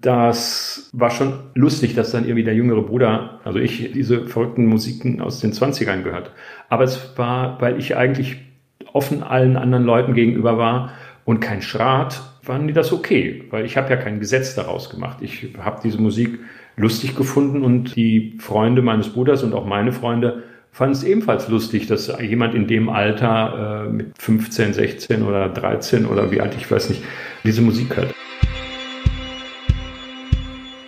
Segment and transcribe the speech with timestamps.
[0.00, 5.20] Das war schon lustig, dass dann irgendwie der jüngere Bruder, also ich, diese verrückten Musiken
[5.20, 6.30] aus den 20ern gehört.
[6.68, 8.36] Aber es war, weil ich eigentlich
[8.92, 10.92] offen allen anderen Leuten gegenüber war
[11.24, 15.18] und kein Schrat, waren die das okay, weil ich habe ja kein Gesetz daraus gemacht.
[15.20, 16.38] Ich habe diese Musik
[16.76, 21.86] lustig gefunden und die Freunde meines Bruders und auch meine Freunde fanden es ebenfalls lustig,
[21.86, 26.70] dass jemand in dem Alter äh, mit 15, 16 oder 13 oder wie alt ich
[26.70, 27.02] weiß nicht,
[27.44, 28.14] diese Musik hört.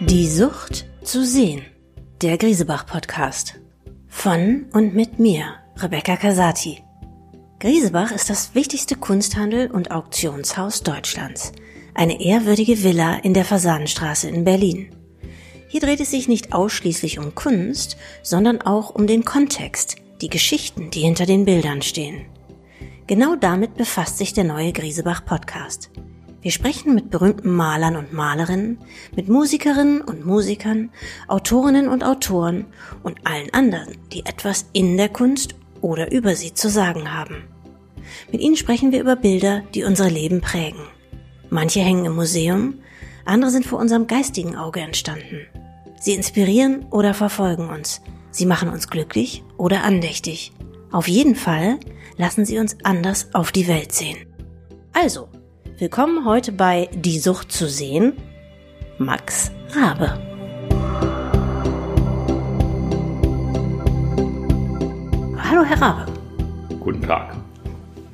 [0.02, 1.60] Die Sucht zu sehen.
[2.22, 3.56] Der Griesebach Podcast.
[4.08, 6.82] Von und mit mir, Rebecca Casati.
[7.58, 11.52] Griesebach ist das wichtigste Kunsthandel- und Auktionshaus Deutschlands.
[11.92, 14.88] Eine ehrwürdige Villa in der Fasanenstraße in Berlin.
[15.68, 20.90] Hier dreht es sich nicht ausschließlich um Kunst, sondern auch um den Kontext, die Geschichten,
[20.90, 22.24] die hinter den Bildern stehen.
[23.06, 25.90] Genau damit befasst sich der neue Griesebach Podcast.
[26.42, 28.78] Wir sprechen mit berühmten Malern und Malerinnen,
[29.14, 30.90] mit Musikerinnen und Musikern,
[31.28, 32.66] Autorinnen und Autoren
[33.02, 37.44] und allen anderen, die etwas in der Kunst oder über sie zu sagen haben.
[38.32, 40.80] Mit ihnen sprechen wir über Bilder, die unser Leben prägen.
[41.50, 42.74] Manche hängen im Museum,
[43.26, 45.46] andere sind vor unserem geistigen Auge entstanden.
[46.00, 48.00] Sie inspirieren oder verfolgen uns.
[48.30, 50.52] Sie machen uns glücklich oder andächtig.
[50.90, 51.78] Auf jeden Fall
[52.16, 54.18] lassen sie uns anders auf die Welt sehen.
[54.92, 55.28] Also,
[55.80, 58.12] Willkommen heute bei Die Sucht zu sehen,
[58.98, 60.12] Max Rabe.
[65.42, 66.12] Hallo, Herr Rabe.
[66.80, 67.34] Guten Tag.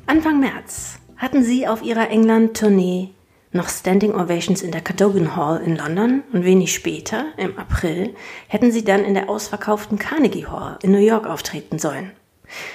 [0.06, 3.10] Anfang März hatten Sie auf Ihrer England-Tournee
[3.50, 8.14] noch Standing Ovations in der Cadogan Hall in London und wenig später, im April,
[8.46, 12.12] hätten Sie dann in der ausverkauften Carnegie Hall in New York auftreten sollen.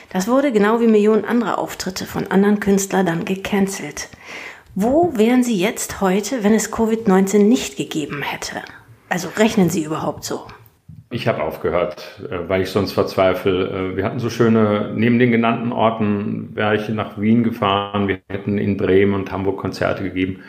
[0.10, 4.10] Das wurde genau wie Millionen anderer Auftritte von anderen Künstlern dann gecancelt.
[4.74, 8.62] Wo wären Sie jetzt heute, wenn es Covid-19 nicht gegeben hätte?
[9.10, 10.48] Also rechnen Sie überhaupt so?
[11.10, 13.92] Ich habe aufgehört, äh, weil ich sonst verzweifle.
[13.92, 18.08] Äh, wir hatten so schöne, neben den genannten Orten wäre ich nach Wien gefahren.
[18.08, 20.40] Wir hätten in Bremen und Hamburg Konzerte gegeben.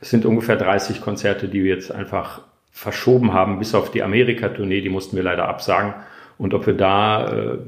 [0.00, 2.40] Es sind ungefähr 30 Konzerte, die wir jetzt einfach
[2.72, 4.80] verschoben haben, bis auf die Amerika-Tournee.
[4.80, 5.92] Die mussten wir leider absagen.
[6.38, 7.58] Und ob wir da äh,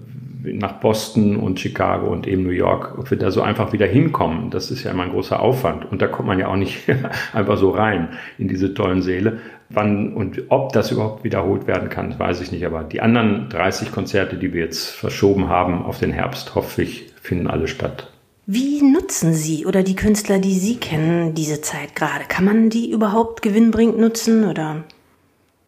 [0.45, 4.51] nach Boston und Chicago und eben New York, ob wir da so einfach wieder hinkommen,
[4.51, 5.91] das ist ja immer ein großer Aufwand.
[5.91, 6.89] Und da kommt man ja auch nicht
[7.33, 8.09] einfach so rein
[8.39, 9.41] in diese tollen Säle.
[9.71, 12.65] Wann und ob das überhaupt wiederholt werden kann, weiß ich nicht.
[12.65, 17.13] Aber die anderen 30 Konzerte, die wir jetzt verschoben haben auf den Herbst, hoffe ich,
[17.21, 18.11] finden alle statt.
[18.47, 22.25] Wie nutzen Sie oder die Künstler, die Sie kennen, diese Zeit gerade?
[22.29, 24.85] Kann man die überhaupt gewinnbringend nutzen oder?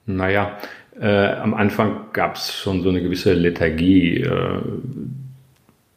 [0.07, 0.57] Naja,
[0.99, 4.23] äh, am Anfang gab es schon so eine gewisse Lethargie.
[4.23, 4.61] Äh,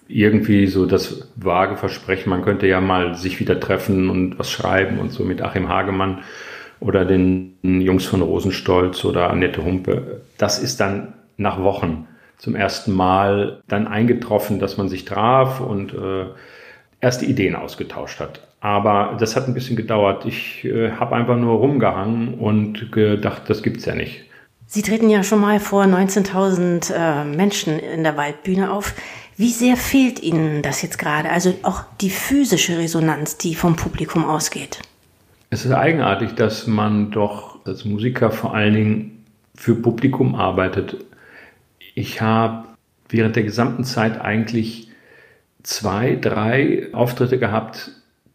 [0.08, 5.00] irgendwie so das vage Versprechen, man könnte ja mal sich wieder treffen und was schreiben
[5.00, 6.20] und so mit Achim Hagemann
[6.80, 10.22] oder den Jungs von Rosenstolz oder Annette Humpe.
[10.38, 15.94] Das ist dann nach Wochen zum ersten Mal dann eingetroffen, dass man sich traf und
[15.94, 16.26] äh,
[17.00, 18.42] erste Ideen ausgetauscht hat.
[18.60, 20.26] Aber das hat ein bisschen gedauert.
[20.26, 24.26] Ich äh, habe einfach nur rumgehangen und gedacht, das gibt's ja nicht.
[24.74, 28.96] Sie treten ja schon mal vor 19.000 äh, Menschen in der Waldbühne auf.
[29.38, 31.30] Wie sehr fehlt Ihnen das jetzt gerade?
[31.30, 34.80] Also auch die physische Resonanz, die vom Publikum ausgeht.
[35.52, 41.06] Es ist eigenartig, dass man doch als Musiker vor allen Dingen für Publikum arbeitet.
[41.94, 42.70] Ich habe
[43.10, 44.90] während der gesamten Zeit eigentlich
[45.62, 47.92] zwei, drei Auftritte gehabt,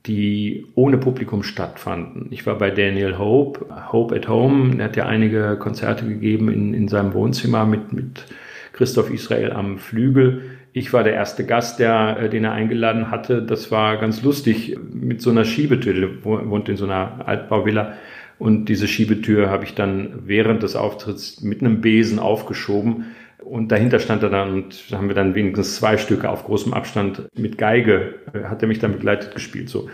[0.06, 2.28] die ohne Publikum stattfanden.
[2.30, 6.72] Ich war bei Daniel Hope, Hope at Home, er hat ja einige Konzerte gegeben in,
[6.72, 8.24] in seinem Wohnzimmer mit, mit
[8.72, 10.42] Christoph Israel am Flügel.
[10.72, 13.42] Ich war der erste Gast, der, äh, den er eingeladen hatte.
[13.42, 15.94] Das war ganz lustig mit so einer Schiebetür.
[16.24, 17.94] Er wohnt in so einer Altbauvilla.
[18.38, 23.06] Und diese Schiebetür habe ich dann während des Auftritts mit einem Besen aufgeschoben
[23.44, 27.28] und dahinter stand er dann und haben wir dann wenigstens zwei Stücke auf großem Abstand
[27.36, 29.68] mit Geige, äh, hat er mich dann begleitet gespielt.
[29.68, 29.88] So.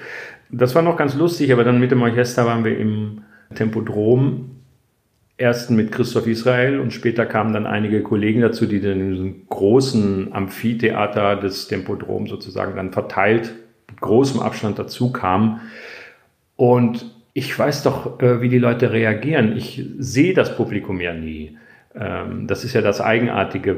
[0.51, 3.23] Das war noch ganz lustig, aber dann mit dem Orchester waren wir im
[3.55, 4.51] Tempodrom.
[5.37, 9.49] Ersten mit Christoph Israel und später kamen dann einige Kollegen dazu, die dann in diesem
[9.49, 13.53] großen Amphitheater des Tempodrom sozusagen dann verteilt
[13.91, 15.61] mit großem Abstand dazu kamen.
[16.55, 19.57] Und ich weiß doch, äh, wie die Leute reagieren.
[19.57, 21.59] Ich sehe das Publikum ja nie.
[21.95, 23.77] Ähm, das ist ja das Eigenartige.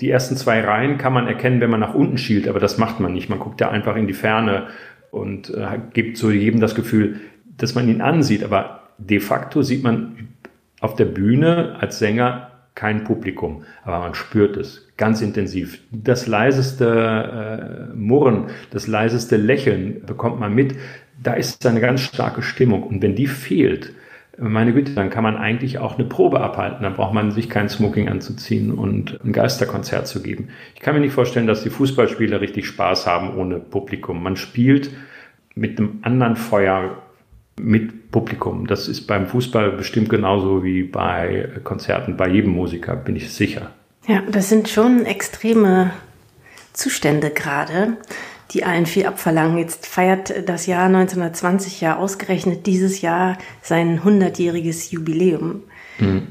[0.00, 3.00] Die ersten zwei Reihen kann man erkennen, wenn man nach unten schielt, aber das macht
[3.00, 3.28] man nicht.
[3.28, 4.68] Man guckt ja einfach in die Ferne
[5.10, 7.20] und äh, gibt so jedem das Gefühl,
[7.56, 8.42] dass man ihn ansieht.
[8.42, 10.28] Aber de facto sieht man
[10.80, 15.80] auf der Bühne als Sänger kein Publikum, aber man spürt es ganz intensiv.
[15.90, 20.74] Das leiseste äh, Murren, das leiseste Lächeln bekommt man mit.
[21.22, 23.92] Da ist eine ganz starke Stimmung und wenn die fehlt,
[24.38, 26.82] meine Güte, dann kann man eigentlich auch eine Probe abhalten.
[26.82, 30.48] Dann braucht man sich kein Smoking anzuziehen und ein Geisterkonzert zu geben.
[30.74, 34.22] Ich kann mir nicht vorstellen, dass die Fußballspieler richtig Spaß haben ohne Publikum.
[34.22, 34.90] Man spielt
[35.54, 37.02] mit einem anderen Feuer
[37.60, 38.66] mit Publikum.
[38.66, 43.70] Das ist beim Fußball bestimmt genauso wie bei Konzerten, bei jedem Musiker, bin ich sicher.
[44.06, 45.92] Ja, das sind schon extreme
[46.72, 47.96] Zustände gerade
[48.54, 49.58] die allen viel abverlangen.
[49.58, 55.62] Jetzt feiert das Jahr 1920 ja ausgerechnet dieses Jahr sein 100-jähriges Jubiläum.
[55.98, 56.28] Mhm.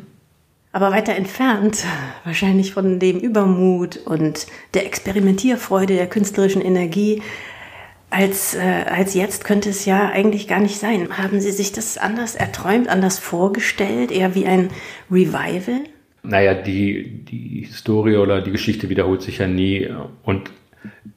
[0.73, 1.83] Aber weiter entfernt,
[2.23, 7.21] wahrscheinlich von dem Übermut und der Experimentierfreude, der künstlerischen Energie,
[8.09, 11.17] als, äh, als jetzt könnte es ja eigentlich gar nicht sein.
[11.17, 14.69] Haben Sie sich das anders erträumt, anders vorgestellt, eher wie ein
[15.09, 15.81] Revival?
[16.23, 19.89] Naja, die, die Historie oder die Geschichte wiederholt sich ja nie.
[20.23, 20.51] Und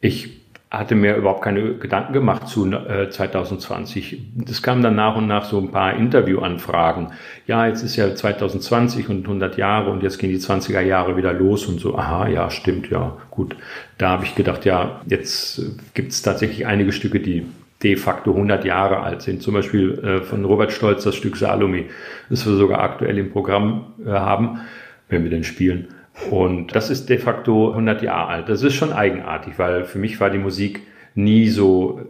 [0.00, 0.43] ich
[0.78, 4.22] hatte mir überhaupt keine Gedanken gemacht zu äh, 2020.
[4.34, 7.08] Das kam dann nach und nach so ein paar Interviewanfragen.
[7.46, 11.32] Ja, jetzt ist ja 2020 und 100 Jahre und jetzt gehen die 20er Jahre wieder
[11.32, 11.96] los und so.
[11.96, 13.56] Aha, ja, stimmt, ja, gut.
[13.98, 15.62] Da habe ich gedacht, ja, jetzt
[15.94, 17.46] gibt es tatsächlich einige Stücke, die
[17.82, 19.42] de facto 100 Jahre alt sind.
[19.42, 21.84] Zum Beispiel äh, von Robert Stolz das Stück Salome,
[22.30, 24.60] das wir sogar aktuell im Programm äh, haben,
[25.08, 25.88] wenn wir denn spielen.
[26.30, 28.48] Und das ist de facto 100 Jahre alt.
[28.48, 30.80] Das ist schon eigenartig, weil für mich war die Musik
[31.14, 32.00] nie so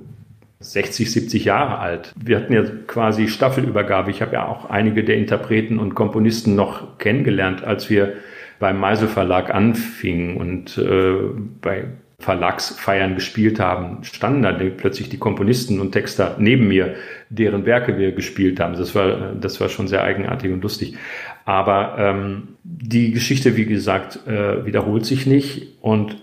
[0.61, 2.13] 60, 70 Jahre alt.
[2.17, 4.11] Wir hatten ja quasi Staffelübergabe.
[4.11, 8.15] Ich habe ja auch einige der Interpreten und Komponisten noch kennengelernt, als wir
[8.59, 11.17] beim Meisel Verlag anfingen und äh,
[11.61, 11.85] bei
[12.19, 16.95] Verlagsfeiern gespielt haben, standen da plötzlich die Komponisten und Texter neben mir,
[17.29, 18.77] deren Werke wir gespielt haben.
[18.77, 20.97] Das war, das war schon sehr eigenartig und lustig.
[21.45, 26.17] Aber ähm, die Geschichte, wie gesagt, äh, wiederholt sich nicht und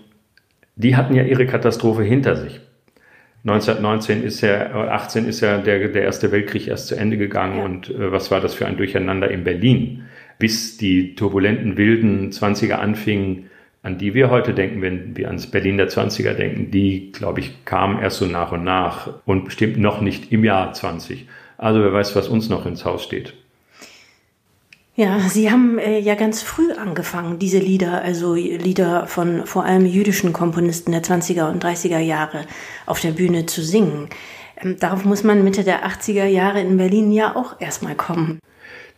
[0.76, 2.60] die hatten ja ihre Katastrophe hinter sich.
[3.44, 7.64] 1919 ist ja, 18 ist ja der, der Erste Weltkrieg erst zu Ende gegangen ja.
[7.64, 10.04] und äh, was war das für ein Durcheinander in Berlin?
[10.38, 13.50] Bis die turbulenten, wilden 20er anfingen,
[13.82, 17.64] an die wir heute denken, wenn wir ans Berlin der 20er denken, die, glaube ich,
[17.64, 21.26] kamen erst so nach und nach und bestimmt noch nicht im Jahr 20.
[21.58, 23.34] Also wer weiß, was uns noch ins Haus steht.
[24.94, 29.86] Ja, Sie haben äh, ja ganz früh angefangen, diese Lieder, also Lieder von vor allem
[29.86, 32.44] jüdischen Komponisten der 20er und 30er Jahre
[32.84, 34.10] auf der Bühne zu singen.
[34.60, 38.38] Ähm, darauf muss man Mitte der 80er Jahre in Berlin ja auch erstmal kommen.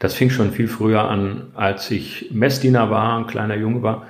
[0.00, 4.06] Das fing schon viel früher an, als ich Messdiener war, ein kleiner Junge war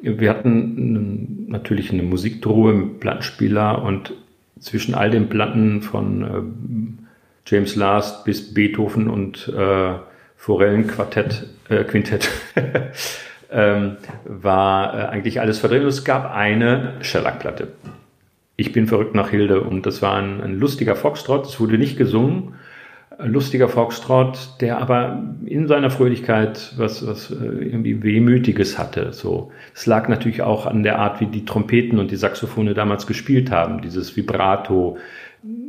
[0.00, 4.12] wir hatten natürlich eine Musiktruhe mit Plattenspieler und
[4.60, 9.94] zwischen all den Platten von äh, James Last bis Beethoven und äh,
[10.36, 12.28] Forellenquartett, äh, Quintett
[13.50, 15.82] ähm, war äh, eigentlich alles verdreht.
[15.82, 17.68] Es gab eine Shellac-Platte.
[18.56, 21.46] Ich bin verrückt nach Hilde und das war ein, ein lustiger Foxtrot.
[21.46, 22.54] Es wurde nicht gesungen,
[23.18, 29.12] lustiger Foxtrot, der aber in seiner Fröhlichkeit was, was äh, irgendwie Wehmütiges hatte.
[29.12, 33.06] So, es lag natürlich auch an der Art, wie die Trompeten und die Saxophone damals
[33.06, 34.98] gespielt haben, dieses Vibrato.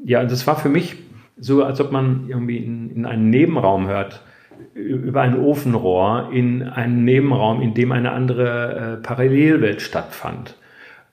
[0.05, 0.97] Ja, das war für mich
[1.39, 4.21] so, als ob man irgendwie in, in einen Nebenraum hört,
[4.75, 10.55] über ein Ofenrohr in einen Nebenraum, in dem eine andere äh, Parallelwelt stattfand.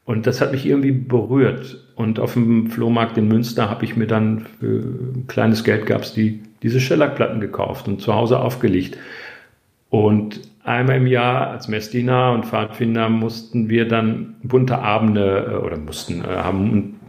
[0.04, 1.85] Und das hat mich irgendwie berührt.
[1.96, 4.84] Und auf dem Flohmarkt in Münster habe ich mir dann für
[5.28, 8.98] kleines Geld gab's die, diese Schellackplatten gekauft und zu Hause aufgelegt.
[9.88, 15.79] Und einmal im Jahr als Messdiener und Pfadfinder mussten wir dann bunte Abende äh, oder
[15.79, 17.00] mussten, äh, haben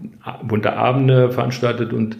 [0.43, 2.15] bunte Abende veranstaltet und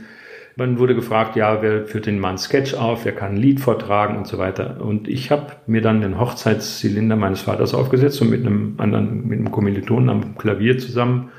[0.58, 3.62] man wurde gefragt, ja, wer führt den mal einen Sketch auf, wer kann ein Lied
[3.62, 4.82] vortragen und so weiter.
[4.82, 9.40] Und ich habe mir dann den Hochzeitszylinder meines Vaters aufgesetzt und mit einem anderen, mit
[9.40, 11.30] einem Kommilitonen am Klavier zusammen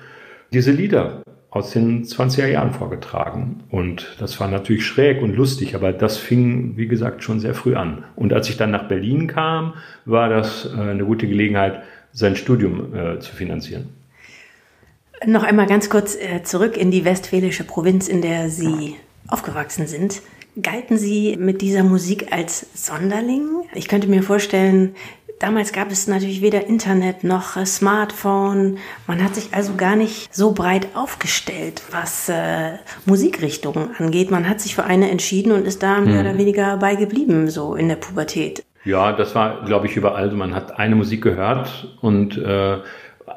[0.52, 3.64] diese Lieder aus den 20er Jahren vorgetragen.
[3.70, 7.74] Und das war natürlich schräg und lustig, aber das fing, wie gesagt, schon sehr früh
[7.74, 8.04] an.
[8.16, 9.74] Und als ich dann nach Berlin kam,
[10.04, 13.88] war das äh, eine gute Gelegenheit, sein Studium äh, zu finanzieren.
[15.26, 18.94] Noch einmal ganz kurz äh, zurück in die westfälische Provinz, in der Sie
[19.26, 20.22] aufgewachsen sind.
[20.62, 23.46] Galten Sie mit dieser Musik als Sonderling?
[23.74, 24.94] Ich könnte mir vorstellen,
[25.40, 28.78] damals gab es natürlich weder Internet noch Smartphone.
[29.06, 32.72] Man hat sich also gar nicht so breit aufgestellt, was äh,
[33.06, 34.30] Musikrichtungen angeht.
[34.30, 36.26] Man hat sich für eine entschieden und ist da mehr hm.
[36.26, 38.64] oder weniger bei geblieben, so in der Pubertät.
[38.84, 40.24] Ja, das war, glaube ich, überall.
[40.24, 42.78] Also man hat eine Musik gehört und äh,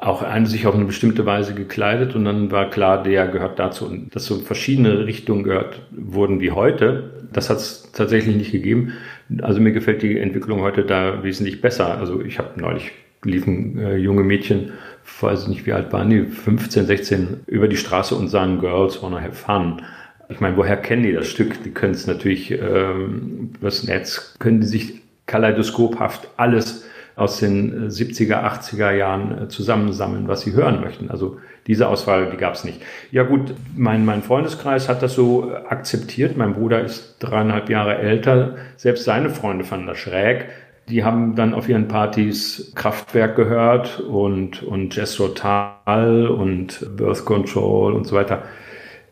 [0.00, 3.86] auch eine sich auf eine bestimmte Weise gekleidet und dann war klar, der gehört dazu.
[3.86, 8.92] Und dass so verschiedene Richtungen gehört wurden wie heute, das hat es tatsächlich nicht gegeben.
[9.40, 11.98] Also mir gefällt die Entwicklung heute da wesentlich besser.
[11.98, 12.92] Also ich habe neulich
[13.24, 14.72] liefen äh, junge Mädchen,
[15.20, 19.20] weiß nicht wie alt waren die, 15, 16, über die Straße und sagen, Girls wanna
[19.20, 19.82] have fun.
[20.28, 21.62] Ich meine, woher kennen die das Stück?
[21.62, 26.84] Die können es natürlich ähm, übers Netz, können die sich kaleidoskophaft alles
[27.16, 31.10] aus den 70er, 80er Jahren äh, zusammensammeln, was sie hören möchten.
[31.10, 32.80] Also diese Auswahl, die gab es nicht.
[33.10, 36.36] Ja gut, mein, mein Freundeskreis hat das so akzeptiert.
[36.36, 38.56] Mein Bruder ist dreieinhalb Jahre älter.
[38.76, 40.46] Selbst seine Freunde fanden das schräg.
[40.88, 47.92] Die haben dann auf ihren Partys Kraftwerk gehört und, und Jazz Total und Birth Control
[47.92, 48.42] und so weiter.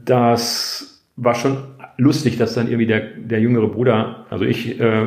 [0.00, 1.58] Das war schon
[2.00, 5.04] lustig, dass dann irgendwie der, der jüngere Bruder, also ich, äh,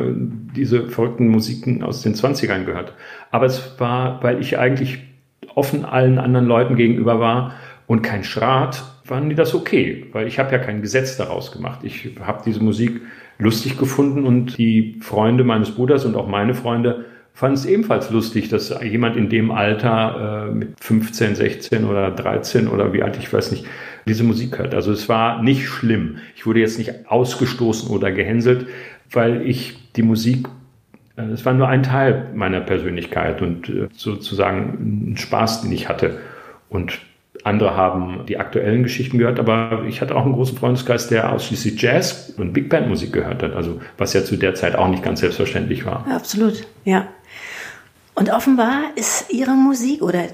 [0.55, 2.93] diese verrückten Musiken aus den 20ern gehört.
[3.31, 4.99] Aber es war, weil ich eigentlich
[5.55, 7.55] offen allen anderen Leuten gegenüber war
[7.87, 11.79] und kein Schrat, fanden die das okay, weil ich habe ja kein Gesetz daraus gemacht.
[11.83, 13.01] Ich habe diese Musik
[13.39, 18.49] lustig gefunden und die Freunde meines Bruders und auch meine Freunde fanden es ebenfalls lustig,
[18.49, 23.33] dass jemand in dem Alter äh, mit 15, 16 oder 13 oder wie alt ich
[23.33, 23.65] weiß nicht,
[24.05, 24.73] diese Musik hört.
[24.73, 26.17] Also es war nicht schlimm.
[26.35, 28.67] Ich wurde jetzt nicht ausgestoßen oder gehänselt,
[29.11, 30.47] weil ich die Musik,
[31.15, 35.89] äh, es war nur ein Teil meiner Persönlichkeit und äh, sozusagen ein Spaß, den ich
[35.89, 36.19] hatte.
[36.69, 36.99] Und
[37.43, 41.81] andere haben die aktuellen Geschichten gehört, aber ich hatte auch einen großen Freundeskreis, der ausschließlich
[41.81, 45.03] Jazz und Big Band Musik gehört hat, also was ja zu der Zeit auch nicht
[45.03, 46.05] ganz selbstverständlich war.
[46.07, 47.07] Absolut, ja.
[48.15, 50.25] Und offenbar ist Ihre Musik oder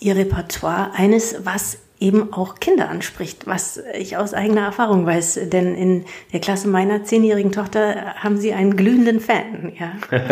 [0.00, 5.40] Ihr Repertoire eines, was eben auch Kinder anspricht, was ich aus eigener Erfahrung weiß.
[5.52, 9.72] Denn in der Klasse meiner zehnjährigen Tochter haben Sie einen glühenden Fan.
[9.78, 9.92] Ja,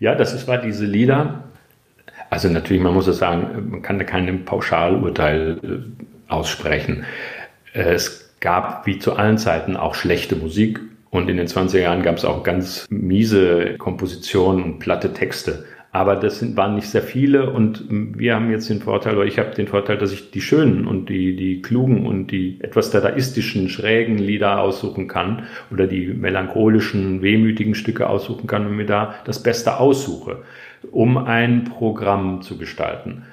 [0.00, 1.44] ja das ist, war diese Lieder,
[2.30, 7.04] also natürlich, man muss es sagen, man kann da kein Pauschalurteil äh, aussprechen.
[7.72, 10.80] Äh, es gab wie zu allen Zeiten auch schlechte Musik
[11.10, 15.64] und in den 20er Jahren gab es auch ganz miese Kompositionen und platte Texte.
[15.96, 19.38] Aber das sind, waren nicht sehr viele und wir haben jetzt den Vorteil, oder ich
[19.38, 23.70] habe den Vorteil, dass ich die schönen und die, die klugen und die etwas dadaistischen,
[23.70, 29.42] schrägen Lieder aussuchen kann oder die melancholischen, wehmütigen Stücke aussuchen kann und mir da das
[29.42, 30.42] Beste aussuche
[30.92, 33.24] um ein Programm zu gestalten.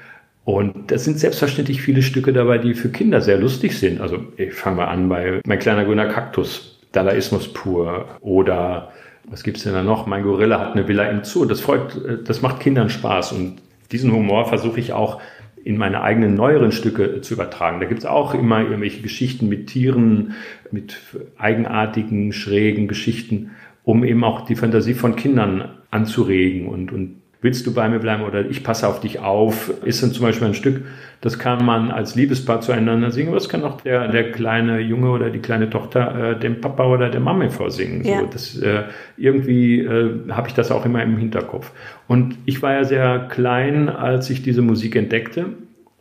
[0.46, 4.02] Und das sind selbstverständlich viele Stücke dabei, die für Kinder sehr lustig sind.
[4.02, 8.92] Also ich fange mal an bei Mein kleiner grüner Kaktus, Dadaismus pur oder
[9.26, 10.06] was gibt's denn da noch?
[10.06, 11.46] Mein Gorilla hat eine Villa im Zoo.
[11.46, 13.62] Das freut, das macht Kindern Spaß und
[13.92, 15.22] diesen Humor versuche ich auch
[15.64, 17.80] in meine eigenen neueren Stücke zu übertragen.
[17.80, 20.34] Da gibt's auch immer irgendwelche Geschichten mit Tieren,
[20.72, 20.98] mit
[21.38, 23.52] eigenartigen, schrägen Geschichten,
[23.84, 28.24] um eben auch die Fantasie von Kindern anzuregen und, und willst du bei mir bleiben
[28.24, 30.86] oder ich passe auf dich auf, ist dann zum Beispiel ein Stück,
[31.22, 35.12] das kann man als Liebespaar zueinander singen, aber das kann auch der, der kleine Junge
[35.12, 38.04] oder die kleine Tochter äh, dem Papa oder der Mama vorsingen.
[38.04, 38.22] Ja.
[38.22, 38.84] So, das, äh,
[39.18, 41.72] irgendwie äh, habe ich das auch immer im Hinterkopf.
[42.08, 45.48] Und ich war ja sehr klein, als ich diese Musik entdeckte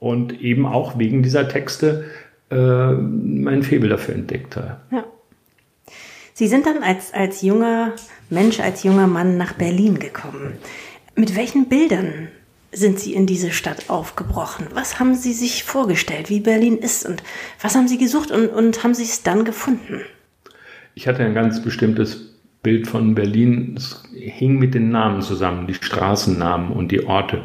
[0.01, 2.05] und eben auch wegen dieser Texte
[2.51, 4.77] äh, mein Febel dafür entdeckte.
[4.91, 5.05] Ja.
[6.35, 7.93] Sie sind dann als, als junger
[8.31, 10.55] Mensch, als junger Mann nach Berlin gekommen.
[11.15, 12.29] Mit welchen Bildern
[12.73, 14.67] sind Sie in diese Stadt aufgebrochen?
[14.73, 17.23] Was haben Sie sich vorgestellt, wie Berlin ist und
[17.61, 20.01] was haben Sie gesucht und, und haben Sie es dann gefunden?
[20.95, 23.75] Ich hatte ein ganz bestimmtes Bild von Berlin.
[23.77, 27.45] Es hing mit den Namen zusammen, die Straßennamen und die Orte.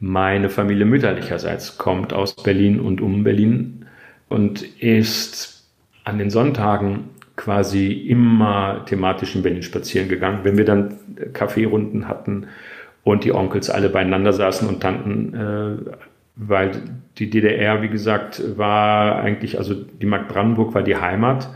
[0.00, 3.86] Meine Familie mütterlicherseits kommt aus Berlin und um Berlin
[4.28, 5.64] und ist
[6.02, 10.40] an den Sonntagen quasi immer thematisch in Berlin spazieren gegangen.
[10.42, 10.98] Wenn wir dann
[11.32, 12.46] Kaffeerunden hatten,
[13.04, 15.90] und die Onkels alle beieinander saßen und Tanten, äh,
[16.36, 16.72] weil
[17.18, 21.48] die DDR, wie gesagt, war eigentlich, also die Mark Brandenburg war die Heimat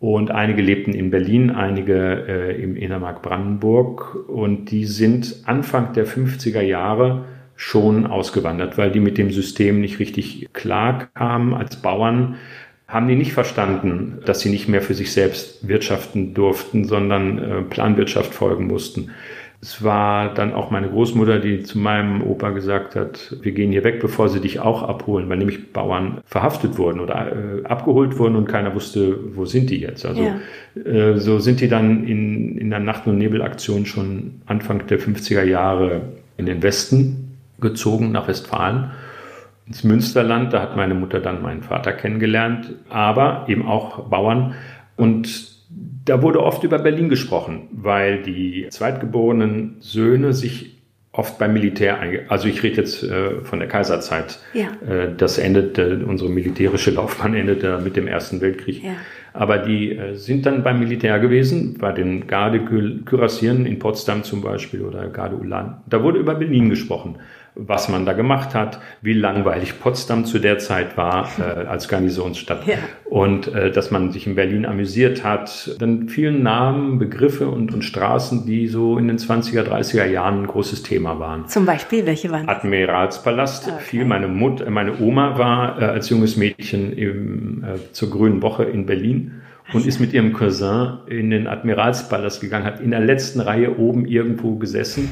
[0.00, 6.06] und einige lebten in Berlin, einige äh, im Innermark Brandenburg und die sind Anfang der
[6.06, 7.24] 50er Jahre
[7.56, 12.36] schon ausgewandert, weil die mit dem System nicht richtig klar kamen als Bauern
[12.88, 17.62] haben die nicht verstanden, dass sie nicht mehr für sich selbst wirtschaften durften, sondern äh,
[17.62, 19.10] Planwirtschaft folgen mussten.
[19.60, 23.82] Es war dann auch meine Großmutter, die zu meinem Opa gesagt hat, wir gehen hier
[23.82, 28.36] weg, bevor sie dich auch abholen, weil nämlich Bauern verhaftet wurden oder äh, abgeholt wurden
[28.36, 30.06] und keiner wusste, wo sind die jetzt.
[30.06, 30.80] Also ja.
[30.80, 35.42] äh, so sind die dann in, in der Nacht- und Nebelaktion schon Anfang der 50er
[35.42, 36.02] Jahre
[36.36, 38.92] in den Westen gezogen, nach Westfalen
[39.66, 40.52] ins Münsterland.
[40.52, 44.54] Da hat meine Mutter dann meinen Vater kennengelernt, aber eben auch Bauern.
[44.96, 45.57] Und
[46.08, 50.78] da wurde oft über Berlin gesprochen, weil die zweitgeborenen Söhne sich
[51.12, 51.98] oft beim Militär,
[52.28, 54.68] also ich rede jetzt äh, von der Kaiserzeit, ja.
[54.88, 58.84] äh, das endete, unsere militärische Laufbahn endete mit dem Ersten Weltkrieg.
[58.84, 58.92] Ja.
[59.32, 64.82] Aber die äh, sind dann beim Militär gewesen, bei den Garde-Kürassieren in Potsdam zum Beispiel
[64.82, 65.82] oder Garde-Ulan.
[65.86, 67.16] Da wurde über Berlin gesprochen,
[67.58, 72.66] was man da gemacht hat, wie langweilig Potsdam zu der Zeit war äh, als Garnisonsstadt
[72.66, 72.76] ja.
[73.04, 75.76] und äh, dass man sich in Berlin amüsiert hat.
[75.78, 80.46] Dann vielen Namen, Begriffe und, und Straßen, die so in den 20er, 30er Jahren ein
[80.46, 81.48] großes Thema waren.
[81.48, 82.48] Zum Beispiel, welche waren?
[82.48, 83.68] Admiralspalast.
[83.68, 83.80] Okay.
[83.80, 88.64] Viel meine Mutter, meine Oma war äh, als junges Mädchen im, äh, zur Grünen Woche
[88.64, 93.40] in Berlin und ist mit ihrem Cousin in den Admiralspalast gegangen, hat in der letzten
[93.40, 95.10] Reihe oben irgendwo gesessen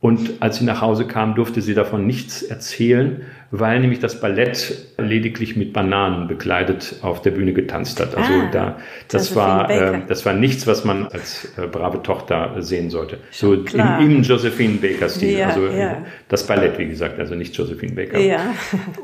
[0.00, 4.92] und als sie nach Hause kam, durfte sie davon nichts erzählen, weil nämlich das Ballett
[4.96, 8.16] lediglich mit Bananen bekleidet auf der Bühne getanzt hat.
[8.16, 8.76] Also ah, da,
[9.08, 13.18] das, das war, äh, das war nichts, was man als äh, brave Tochter sehen sollte.
[13.32, 13.66] So im,
[14.00, 15.38] im Josephine Baker Stil.
[15.38, 16.04] Ja, also ja.
[16.28, 18.20] das Ballett, wie gesagt, also nicht Josephine Baker.
[18.20, 18.54] Ja.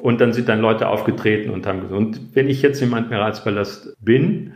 [0.00, 3.96] Und dann sind dann Leute aufgetreten und haben gesagt, und wenn ich jetzt im Admiralspalast
[4.00, 4.52] bin,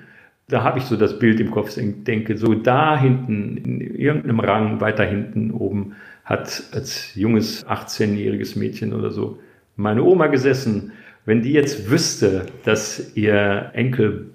[0.49, 4.80] da habe ich so das Bild im Kopf, denke, so da hinten, in irgendeinem Rang
[4.80, 5.97] weiter hinten oben,
[6.28, 9.38] hat als junges 18-jähriges Mädchen oder so
[9.76, 10.92] meine Oma gesessen.
[11.25, 14.30] Wenn die jetzt wüsste, dass ihr Enkel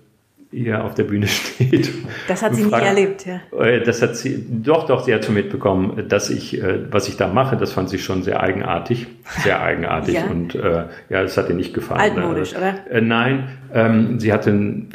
[0.54, 1.92] hier auf der Bühne steht.
[2.28, 3.42] Das hat sie fragt, nie erlebt, ja.
[3.60, 7.18] Äh, das hat sie, doch, doch, sie hat schon mitbekommen, dass ich, äh, was ich
[7.18, 9.08] da mache, das fand sie schon sehr eigenartig.
[9.44, 10.14] Sehr eigenartig.
[10.16, 10.26] ja.
[10.26, 12.00] Und äh, ja, das hat ihr nicht gefallen.
[12.00, 12.76] Altmodisch, oder?
[12.90, 14.52] Äh, nein, ähm, sie hatte,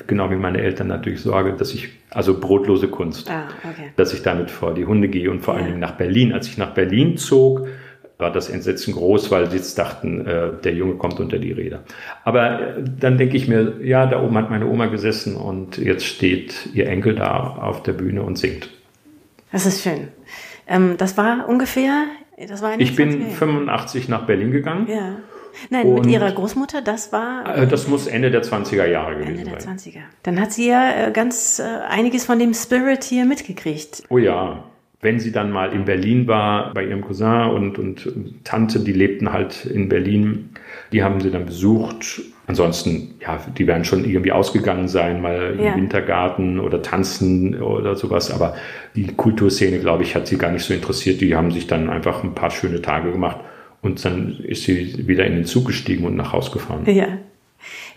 [0.06, 3.90] genau wie meine Eltern, natürlich Sorge, dass ich, also brotlose Kunst, ah, okay.
[3.96, 5.60] dass ich damit vor die Hunde gehe und vor ja.
[5.60, 6.32] allen Dingen nach Berlin.
[6.32, 7.66] Als ich nach Berlin zog,
[8.18, 11.84] war das Entsetzen groß, weil sie jetzt dachten, äh, der Junge kommt unter die Räder.
[12.24, 16.04] Aber äh, dann denke ich mir, ja, da oben hat meine Oma gesessen und jetzt
[16.04, 18.70] steht ihr Enkel da auf der Bühne und singt.
[19.52, 20.08] Das ist schön.
[20.66, 22.06] Ähm, das war ungefähr,
[22.48, 24.88] das war Ich bin 85 nach Berlin gegangen.
[24.90, 25.16] Ja.
[25.70, 27.56] Nein, und mit ihrer Großmutter, das war.
[27.56, 29.46] Äh, das muss Ende der 20er Jahre gewesen sein.
[29.46, 30.00] Ende der 20er.
[30.24, 34.02] Dann hat sie ja äh, ganz äh, einiges von dem Spirit hier mitgekriegt.
[34.08, 34.64] Oh ja
[35.00, 38.08] wenn sie dann mal in Berlin war, bei ihrem Cousin und, und
[38.44, 40.50] Tante, die lebten halt in Berlin,
[40.92, 42.20] die haben sie dann besucht.
[42.48, 45.76] Ansonsten, ja, die werden schon irgendwie ausgegangen sein, mal im ja.
[45.76, 48.32] Wintergarten oder tanzen oder sowas.
[48.32, 48.56] Aber
[48.96, 51.20] die Kulturszene, glaube ich, hat sie gar nicht so interessiert.
[51.20, 53.38] Die haben sich dann einfach ein paar schöne Tage gemacht
[53.82, 56.82] und dann ist sie wieder in den Zug gestiegen und nach Hause gefahren.
[56.86, 57.18] Ja.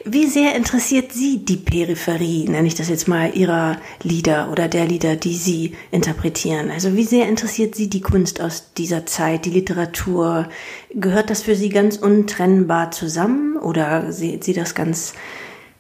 [0.06, 4.86] Wie sehr interessiert Sie die Peripherie, nenne ich das jetzt mal, Ihrer Lieder oder der
[4.86, 6.72] Lieder, die Sie interpretieren?
[6.72, 10.50] Also wie sehr interessiert Sie die Kunst aus dieser Zeit, die Literatur?
[10.94, 15.14] Gehört das für Sie ganz untrennbar zusammen oder sehen Sie das ganz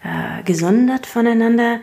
[0.03, 1.79] äh, gesondert voneinander?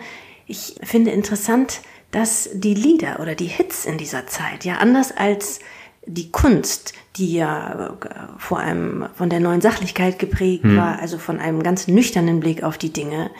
[0.46, 5.60] Ich finde interessant, dass die Lieder oder die Hits in dieser Zeit ja anders als
[6.08, 10.76] die Kunst, die ja äh, vor allem von der neuen Sachlichkeit geprägt hm.
[10.76, 13.30] war, also von einem ganz nüchternen Blick auf die Dinge,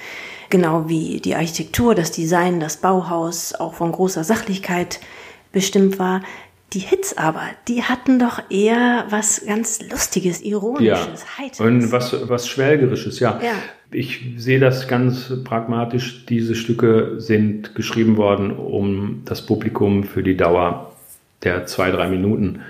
[0.51, 5.01] genau wie die Architektur, das Design, das Bauhaus auch von großer Sachlichkeit
[5.53, 6.23] bestimmt war.
[6.75, 11.39] Die Hits aber, die hatten doch eher was ganz Lustiges, Ironisches, ja.
[11.39, 11.61] Heiteres.
[11.61, 13.41] Und was, was Schwelgerisches, ja.
[13.43, 13.55] ja.
[13.91, 16.27] Ich sehe das ganz pragmatisch.
[16.27, 20.93] Diese Stücke sind geschrieben worden, um das Publikum für die Dauer
[21.43, 22.61] der zwei, drei Minuten,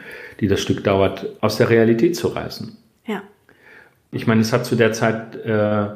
[0.40, 2.76] die das Stück dauert, aus der Realität zu reißen.
[3.06, 3.22] Ja.
[4.12, 5.88] Ich meine, es hat zu der Zeit äh,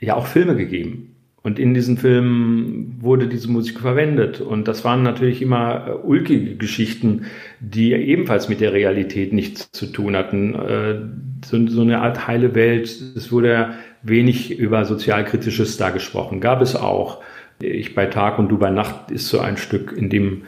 [0.00, 1.14] ja auch Filme gegeben.
[1.42, 4.40] Und in diesen Filmen wurde diese Musik verwendet.
[4.40, 7.26] Und das waren natürlich immer äh, ulkige Geschichten,
[7.60, 10.54] die ebenfalls mit der Realität nichts zu tun hatten.
[10.54, 10.96] Äh,
[11.44, 12.88] so, so, eine Art heile Welt.
[13.16, 13.70] Es wurde
[14.02, 16.40] wenig über Sozialkritisches da gesprochen.
[16.40, 17.22] Gab es auch.
[17.60, 20.42] Ich bei Tag und du bei Nacht ist so ein Stück, in dem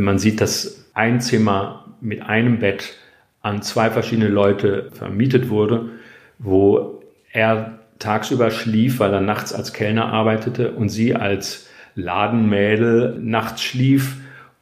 [0.00, 2.96] man sieht, dass ein Zimmer mit einem Bett
[3.42, 5.90] an zwei verschiedene Leute vermietet wurde,
[6.38, 7.02] wo
[7.32, 14.16] er tagsüber schlief, weil er nachts als Kellner arbeitete und sie als Ladenmädel nachts schlief.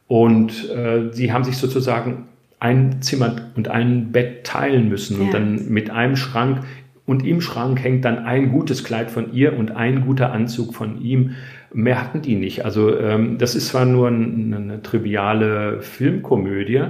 [0.07, 2.27] Und äh, sie haben sich sozusagen
[2.59, 5.25] ein Zimmer und ein Bett teilen müssen ja.
[5.25, 6.63] und dann mit einem Schrank
[7.05, 11.01] und im Schrank hängt dann ein gutes Kleid von ihr und ein guter Anzug von
[11.01, 11.35] ihm.
[11.73, 12.65] Mehr hatten die nicht.
[12.65, 16.83] Also ähm, das ist zwar nur eine, eine triviale Filmkomödie,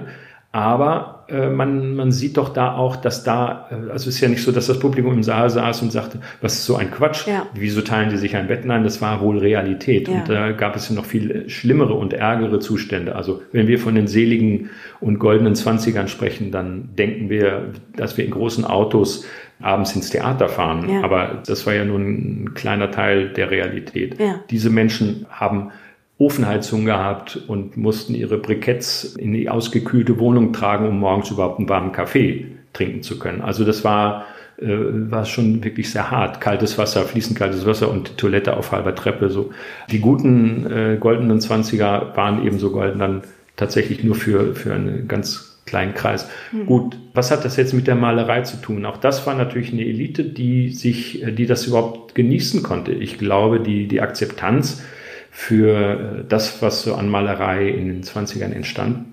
[0.54, 4.28] aber äh, man, man sieht doch da auch, dass da, äh, also es ist ja
[4.28, 7.26] nicht so, dass das Publikum im Saal saß und sagte, was ist so ein Quatsch?
[7.26, 7.48] Ja.
[7.54, 8.66] Wieso teilen die sich ein Bett?
[8.66, 10.10] Nein, das war wohl Realität.
[10.10, 10.16] Ja.
[10.16, 13.16] Und da gab es ja noch viel schlimmere und ärgere Zustände.
[13.16, 18.26] Also wenn wir von den seligen und goldenen Zwanzigern sprechen, dann denken wir, dass wir
[18.26, 19.26] in großen Autos
[19.62, 20.90] abends ins Theater fahren.
[20.90, 21.04] Ja.
[21.04, 24.20] Aber das war ja nur ein kleiner Teil der Realität.
[24.20, 24.42] Ja.
[24.50, 25.72] Diese Menschen haben
[26.18, 31.68] Ofenheizung gehabt und mussten ihre Briketts in die ausgekühlte Wohnung tragen, um morgens überhaupt einen
[31.68, 33.42] warmen Kaffee trinken zu können.
[33.42, 34.26] Also das war,
[34.60, 36.40] äh, war schon wirklich sehr hart.
[36.40, 39.30] Kaltes Wasser, fließend kaltes Wasser und Toilette auf halber Treppe.
[39.30, 39.52] So.
[39.90, 43.24] Die guten äh, goldenen Zwanziger waren eben so golden dann
[43.56, 46.30] tatsächlich nur für, für eine ganz kleinen Kreis.
[46.52, 46.66] Mhm.
[46.66, 48.86] Gut, was hat das jetzt mit der Malerei zu tun?
[48.86, 52.92] Auch das war natürlich eine Elite, die sich, die das überhaupt genießen konnte.
[52.92, 54.84] Ich glaube, die, die Akzeptanz
[55.30, 59.06] für das, was so an Malerei in den 20ern entstand,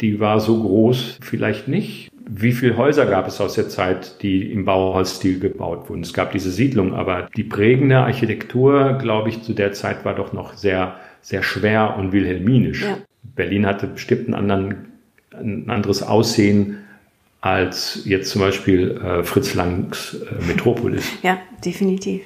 [0.00, 2.10] die war so groß vielleicht nicht.
[2.28, 6.02] Wie viele Häuser gab es aus der Zeit, die im Bauhausstil gebaut wurden?
[6.02, 10.32] Es gab diese Siedlung, aber die prägende Architektur, glaube ich, zu der Zeit war doch
[10.32, 12.82] noch sehr, sehr schwer und wilhelminisch.
[12.82, 12.98] Ja.
[13.22, 14.76] Berlin hatte bestimmt einen anderen,
[15.40, 16.78] ein anderes Aussehen
[17.40, 21.04] als jetzt zum Beispiel äh, Fritz Langs äh, Metropolis.
[21.22, 22.22] Ja, definitiv.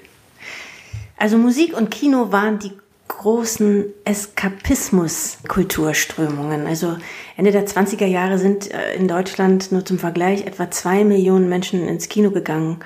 [1.16, 2.72] Also Musik und Kino waren die
[3.08, 6.66] großen Eskapismus-Kulturströmungen.
[6.66, 6.96] Also
[7.36, 11.86] Ende der 20er Jahre sind äh, in Deutschland nur zum Vergleich etwa zwei Millionen Menschen
[11.86, 12.78] ins Kino gegangen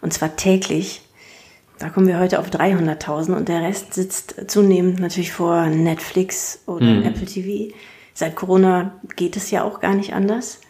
[0.00, 1.02] und zwar täglich.
[1.78, 6.86] Da kommen wir heute auf 300.000 und der Rest sitzt zunehmend natürlich vor Netflix oder
[6.86, 7.02] mhm.
[7.02, 7.74] Apple TV.
[8.14, 10.60] Seit Corona geht es ja auch gar nicht anders.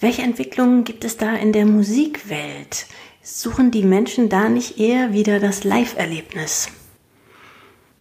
[0.00, 2.86] Welche Entwicklungen gibt es da in der Musikwelt?
[3.22, 6.70] Suchen die Menschen da nicht eher wieder das Live-Erlebnis?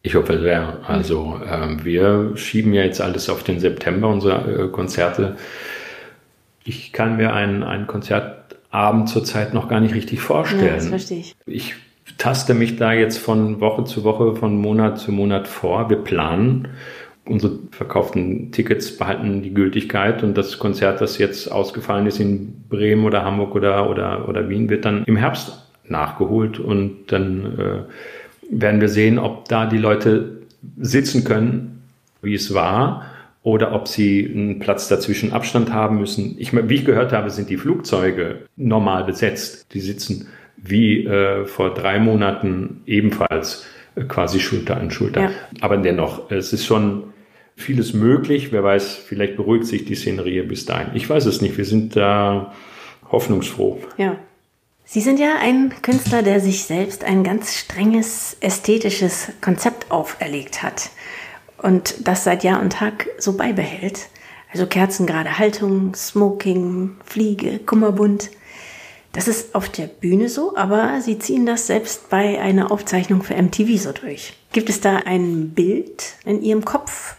[0.02, 0.80] Ich hoffe sehr.
[0.86, 5.38] Also äh, wir schieben ja jetzt alles auf den September, unsere äh, Konzerte.
[6.66, 10.66] Ich kann mir einen, einen Konzertabend zurzeit noch gar nicht richtig vorstellen.
[10.66, 11.36] Ja, das verstehe ich.
[11.46, 11.76] Ich
[12.18, 15.90] taste mich da jetzt von Woche zu Woche, von Monat zu Monat vor.
[15.90, 16.68] Wir planen.
[17.26, 23.06] Unsere verkauften Tickets behalten die Gültigkeit und das Konzert, das jetzt ausgefallen ist in Bremen
[23.06, 28.82] oder Hamburg oder, oder, oder Wien, wird dann im Herbst nachgeholt und dann äh, werden
[28.82, 30.42] wir sehen, ob da die Leute
[30.78, 31.84] sitzen können,
[32.22, 33.06] wie es war,
[33.44, 36.36] oder ob sie einen Platz dazwischen Abstand haben müssen.
[36.40, 39.74] Ich, wie ich gehört habe, sind die Flugzeuge normal besetzt.
[39.74, 45.22] Die sitzen wie äh, vor drei Monaten ebenfalls äh, quasi Schulter an Schulter.
[45.24, 45.30] Ja.
[45.60, 47.13] Aber dennoch, es ist schon
[47.56, 48.52] vieles möglich.
[48.52, 50.96] Wer weiß, vielleicht beruhigt sich die Szenerie bis dahin.
[50.96, 51.58] Ich weiß es nicht.
[51.58, 52.54] Wir sind da
[53.12, 53.80] hoffnungsfroh.
[53.98, 54.18] Ja.
[54.86, 60.90] Sie sind ja ein Künstler, der sich selbst ein ganz strenges ästhetisches Konzept auferlegt hat
[61.58, 64.10] und das seit Jahr und Tag so beibehält.
[64.52, 68.30] Also kerzengerade Haltung, Smoking, Fliege, Kummerbund.
[69.14, 73.36] Das ist auf der Bühne so, aber Sie ziehen das selbst bei einer Aufzeichnung für
[73.36, 74.34] MTV so durch.
[74.52, 77.16] Gibt es da ein Bild in Ihrem Kopf,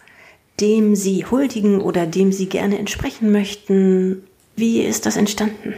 [0.61, 4.23] dem Sie huldigen oder dem Sie gerne entsprechen möchten?
[4.57, 5.75] Wie ist das entstanden?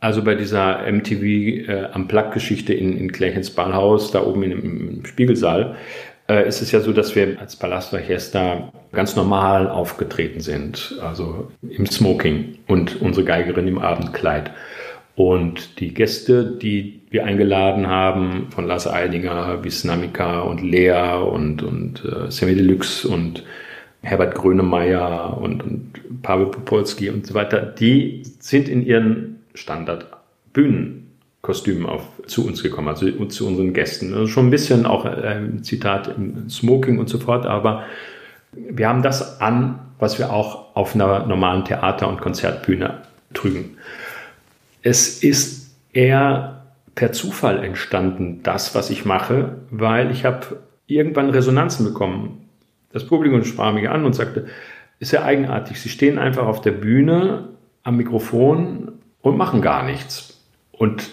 [0.00, 5.04] Also bei dieser MTV äh, am Plug-Geschichte in, in Klärchens Ballhaus, da oben in, im
[5.04, 5.76] Spiegelsaal,
[6.28, 10.96] äh, ist es ja so, dass wir als Palastorchester ganz normal aufgetreten sind.
[11.00, 14.50] Also im Smoking und unsere Geigerin im Abendkleid.
[15.14, 21.62] Und die Gäste, die wir eingeladen haben, von Lars Eidinger bis Namika und Lea und,
[21.62, 23.44] und äh, Semi Deluxe und
[24.02, 32.02] Herbert Grönemeyer und, und Pavel Popolski und so weiter, die sind in ihren Standard-Bühnenkostümen auf,
[32.26, 34.12] zu uns gekommen, also zu unseren Gästen.
[34.12, 37.84] Also schon ein bisschen auch ähm, Zitat im Smoking und so fort, aber
[38.52, 43.02] wir haben das an, was wir auch auf einer normalen Theater- und Konzertbühne
[43.34, 43.76] trügen.
[44.82, 46.62] Es ist eher
[46.94, 52.41] per Zufall entstanden, das, was ich mache, weil ich habe irgendwann Resonanzen bekommen.
[52.92, 54.46] Das Publikum sprach mich an und sagte,
[54.98, 57.48] ist ja eigenartig, Sie stehen einfach auf der Bühne
[57.82, 60.40] am Mikrofon und machen gar nichts.
[60.70, 61.10] Und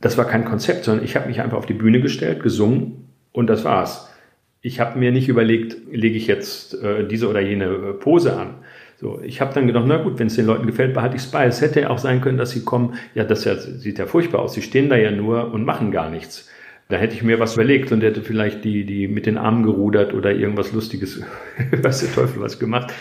[0.00, 3.48] das war kein Konzept, sondern ich habe mich einfach auf die Bühne gestellt, gesungen und
[3.48, 4.12] das war's.
[4.60, 8.54] Ich habe mir nicht überlegt, lege ich jetzt äh, diese oder jene äh, Pose an.
[8.98, 11.30] So, ich habe dann gedacht, na gut, wenn es den Leuten gefällt, behalte ich es
[11.30, 11.44] bei.
[11.44, 14.40] Es hätte ja auch sein können, dass sie kommen, ja, das ja, sieht ja furchtbar
[14.40, 16.48] aus, sie stehen da ja nur und machen gar nichts.
[16.88, 20.14] Da hätte ich mir was überlegt und hätte vielleicht die, die mit den Armen gerudert
[20.14, 21.20] oder irgendwas Lustiges,
[21.82, 22.92] weiß der Teufel was gemacht.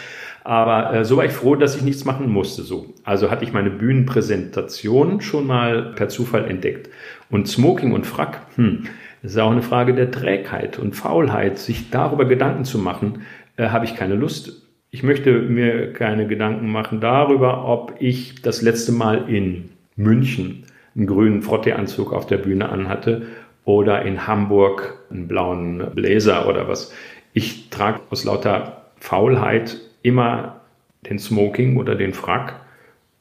[0.43, 2.62] Aber äh, so war ich froh, dass ich nichts machen musste.
[2.62, 2.93] So.
[3.04, 6.89] Also hatte ich meine Bühnenpräsentation schon mal per Zufall entdeckt.
[7.32, 8.86] Und Smoking und Frack, hm,
[9.24, 13.24] das ist auch eine Frage der Trägheit und Faulheit, sich darüber Gedanken zu machen,
[13.58, 14.62] äh, habe ich keine Lust.
[14.91, 21.08] Ich möchte mir keine Gedanken machen darüber, ob ich das letzte Mal in München einen
[21.08, 23.24] grünen Frotteeanzug auf der Bühne anhatte
[23.65, 26.93] oder in Hamburg einen blauen Bläser oder was.
[27.34, 30.62] Ich trage aus lauter Faulheit immer
[31.10, 32.62] den Smoking oder den Frack.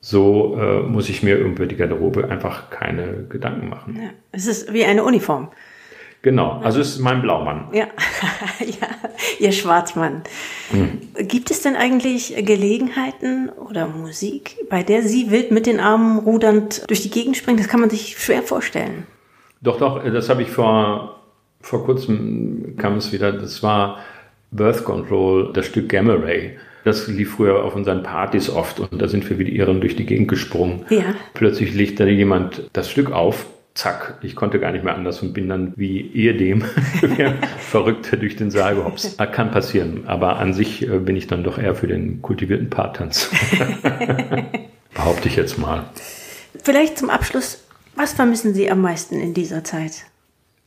[0.00, 3.98] So äh, muss ich mir über die Garderobe einfach keine Gedanken machen.
[4.00, 5.48] Ja, es ist wie eine Uniform.
[6.20, 7.68] Genau, also es ist mein Blaumann.
[7.72, 7.86] Ja,
[8.60, 8.88] ja
[9.38, 10.22] ihr Schwarzmann.
[10.70, 11.00] Hm.
[11.28, 16.88] Gibt es denn eigentlich Gelegenheiten oder Musik, bei der Sie wild mit den Armen rudernd
[16.88, 17.58] durch die Gegend springen?
[17.58, 19.06] Das kann man sich schwer vorstellen.
[19.64, 21.20] Doch, doch, das habe ich vor,
[21.60, 23.32] vor kurzem kam es wieder.
[23.32, 23.98] Das war
[24.50, 26.58] Birth Control, das Stück Gamma Ray.
[26.84, 29.96] Das lief früher auf unseren Partys oft und da sind wir wie die Irren durch
[29.96, 30.84] die Gegend gesprungen.
[30.90, 31.02] Ja.
[31.32, 35.32] Plötzlich legt da jemand das Stück auf zack, ich konnte gar nicht mehr anders und
[35.32, 36.62] bin dann wie ehedem
[37.58, 39.18] verrückt durch den Saal gehopst.
[39.18, 42.70] Ah, kann passieren, aber an sich äh, bin ich dann doch eher für den kultivierten
[42.70, 43.30] Paartanz.
[44.94, 45.86] Behaupte ich jetzt mal.
[46.62, 47.63] Vielleicht zum Abschluss,
[47.96, 50.04] was vermissen Sie am meisten in dieser Zeit?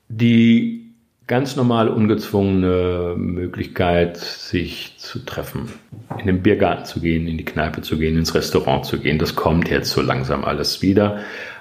[0.10, 0.88] Die
[1.28, 5.70] ganz normal ungezwungene Möglichkeit, sich zu treffen,
[6.18, 9.20] in den Biergarten zu gehen, in die Kneipe zu gehen, ins Restaurant zu gehen.
[9.20, 11.20] Das kommt jetzt so langsam alles wieder.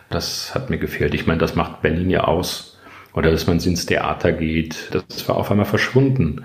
[0.09, 1.15] Das hat mir gefehlt.
[1.15, 2.79] Ich meine, das macht Berlin ja aus.
[3.13, 4.91] Oder dass man ins Theater geht.
[4.93, 6.45] Das war auf einmal verschwunden.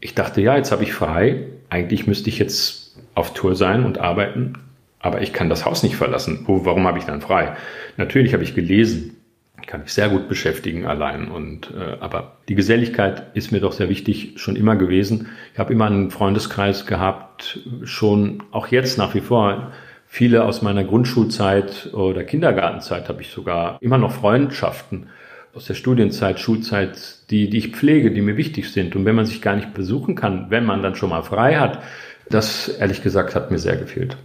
[0.00, 1.46] Ich dachte, ja, jetzt habe ich frei.
[1.68, 4.54] Eigentlich müsste ich jetzt auf Tour sein und arbeiten.
[5.00, 6.44] Aber ich kann das Haus nicht verlassen.
[6.46, 7.56] Wo, warum habe ich dann frei?
[7.96, 9.16] Natürlich habe ich gelesen.
[9.60, 11.28] Ich kann mich sehr gut beschäftigen allein.
[11.28, 15.28] Und, äh, aber die Geselligkeit ist mir doch sehr wichtig, schon immer gewesen.
[15.52, 19.72] Ich habe immer einen Freundeskreis gehabt, schon auch jetzt nach wie vor
[20.12, 25.06] Viele aus meiner Grundschulzeit oder Kindergartenzeit habe ich sogar immer noch Freundschaften
[25.54, 28.96] aus der Studienzeit, Schulzeit, die, die ich pflege, die mir wichtig sind.
[28.96, 31.84] Und wenn man sich gar nicht besuchen kann, wenn man dann schon mal frei hat,
[32.28, 34.16] das ehrlich gesagt hat mir sehr gefehlt.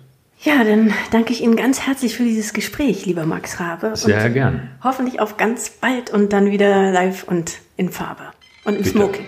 [0.45, 3.95] Ja, dann danke ich Ihnen ganz herzlich für dieses Gespräch, lieber Max Rabe.
[3.95, 4.69] Sehr gern.
[4.83, 8.25] Hoffentlich auf ganz bald und dann wieder live und in Farbe
[8.63, 8.89] und im Bitte.
[8.91, 9.25] Smoking.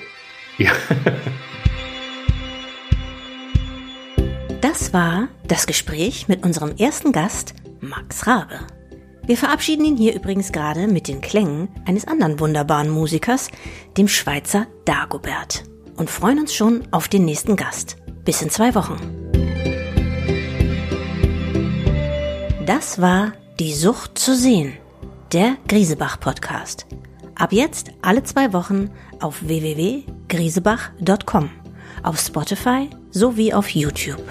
[0.59, 0.71] Ja.
[4.61, 8.59] Das war das Gespräch mit unserem ersten Gast, Max Rabe.
[9.25, 13.49] Wir verabschieden ihn hier übrigens gerade mit den Klängen eines anderen wunderbaren Musikers,
[13.97, 15.63] dem Schweizer Dagobert,
[15.95, 17.97] und freuen uns schon auf den nächsten Gast.
[18.23, 19.26] Bis in zwei Wochen.
[22.67, 24.73] Das war Die Sucht zu sehen,
[25.31, 26.85] der Griesebach Podcast.
[27.33, 28.89] Ab jetzt alle zwei Wochen
[29.21, 31.49] auf www.griesebach.com,
[32.03, 34.21] auf Spotify sowie auf YouTube.